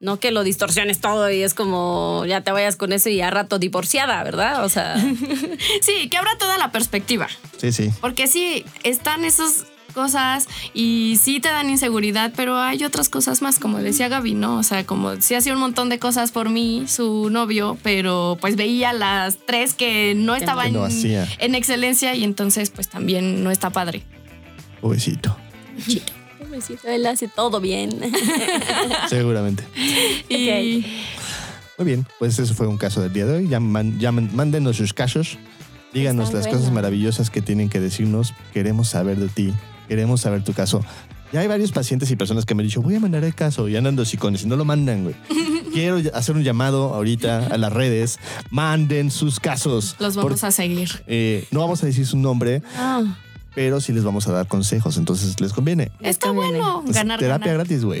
No 0.00 0.18
que 0.18 0.32
lo 0.32 0.42
distorsiones 0.42 1.00
todo 1.00 1.30
y 1.30 1.42
es 1.44 1.54
como 1.54 2.24
ya 2.26 2.40
te 2.40 2.50
vayas 2.50 2.74
con 2.74 2.92
eso 2.92 3.08
y 3.08 3.20
a 3.20 3.30
rato 3.30 3.60
divorciada, 3.60 4.20
¿verdad? 4.24 4.64
O 4.64 4.68
sea, 4.68 4.96
Sí, 5.80 6.08
que 6.10 6.16
abra 6.16 6.32
toda 6.38 6.58
la 6.58 6.72
perspectiva. 6.72 7.28
Sí, 7.56 7.70
sí. 7.70 7.90
Porque 8.00 8.26
sí, 8.26 8.64
están 8.82 9.24
esas 9.24 9.66
cosas 9.92 10.48
y 10.74 11.18
sí 11.22 11.38
te 11.40 11.48
dan 11.48 11.70
inseguridad, 11.70 12.32
pero 12.36 12.58
hay 12.58 12.82
otras 12.84 13.08
cosas 13.08 13.42
más, 13.42 13.58
como 13.58 13.78
decía 13.78 14.08
Gaby, 14.08 14.34
¿no? 14.34 14.58
O 14.58 14.62
sea, 14.62 14.84
como 14.84 15.20
sí 15.20 15.34
hacía 15.34 15.52
un 15.54 15.60
montón 15.60 15.88
de 15.88 15.98
cosas 15.98 16.32
por 16.32 16.48
mí, 16.50 16.84
su 16.88 17.30
novio, 17.30 17.78
pero 17.82 18.36
pues 18.40 18.56
veía 18.56 18.92
las 18.92 19.38
tres 19.46 19.74
que 19.74 20.14
no 20.16 20.34
estaban 20.34 20.66
Que 20.66 20.72
no 20.72 20.84
hacía. 20.84 21.28
en 21.38 21.54
excelencia 21.54 22.14
y 22.14 22.24
entonces 22.24 22.70
pues 22.70 22.88
también 22.88 23.44
no 23.44 23.50
está 23.50 23.70
padre. 23.70 24.02
Pobrecito. 24.80 25.36
pobrecito, 26.38 26.88
él 26.88 27.06
hace 27.06 27.28
todo 27.28 27.60
bien. 27.60 27.90
Seguramente. 29.08 29.64
Y 30.28 30.84
Muy 31.78 31.86
bien, 31.86 32.06
pues 32.18 32.38
eso 32.38 32.54
fue 32.54 32.66
un 32.66 32.78
caso 32.78 33.00
del 33.00 33.12
día 33.12 33.26
de 33.26 33.36
hoy. 33.38 33.48
Ya, 33.48 33.60
man- 33.60 33.98
ya 33.98 34.12
man- 34.12 34.30
mándenos 34.34 34.76
sus 34.76 34.92
casos. 34.92 35.38
Díganos 35.92 36.26
Está 36.26 36.38
las 36.38 36.46
bueno. 36.46 36.58
cosas 36.58 36.72
maravillosas 36.74 37.30
que 37.30 37.42
tienen 37.42 37.68
que 37.68 37.78
decirnos. 37.80 38.32
Queremos 38.52 38.88
saber 38.88 39.18
de 39.18 39.28
ti. 39.28 39.52
Queremos 39.92 40.22
saber 40.22 40.42
tu 40.42 40.54
caso. 40.54 40.82
Ya 41.34 41.40
hay 41.40 41.48
varios 41.48 41.70
pacientes 41.70 42.10
y 42.10 42.16
personas 42.16 42.46
que 42.46 42.54
me 42.54 42.62
han 42.62 42.66
dicho, 42.68 42.80
voy 42.80 42.94
a 42.94 43.00
mandar 43.00 43.24
el 43.24 43.34
caso 43.34 43.68
y 43.68 43.76
andan 43.76 43.94
dosicones 43.94 44.42
y 44.42 44.46
no 44.46 44.56
lo 44.56 44.64
mandan, 44.64 45.02
güey. 45.04 45.14
Quiero 45.74 46.00
hacer 46.14 46.34
un 46.34 46.42
llamado 46.44 46.94
ahorita 46.94 47.48
a 47.48 47.58
las 47.58 47.70
redes. 47.70 48.18
Manden 48.48 49.10
sus 49.10 49.38
casos. 49.38 49.96
los 49.98 50.16
vamos 50.16 50.40
Por- 50.40 50.48
a 50.48 50.50
seguir. 50.50 51.02
eh, 51.06 51.46
no 51.50 51.60
vamos 51.60 51.82
a 51.82 51.86
decir 51.86 52.06
su 52.06 52.16
nombre, 52.16 52.62
Ah, 52.74 53.02
pero 53.54 53.82
sí 53.82 53.92
les 53.92 54.02
vamos 54.02 54.26
a 54.28 54.32
dar 54.32 54.46
consejos. 54.48 54.96
Entonces 54.96 55.38
les 55.42 55.52
conviene. 55.52 55.92
Está 56.00 56.28
conviene. 56.28 56.52
bueno 56.58 56.84
ganar, 56.86 57.18
terapia 57.20 57.48
ganar. 57.52 57.66
gratis, 57.66 57.84
güey. 57.84 58.00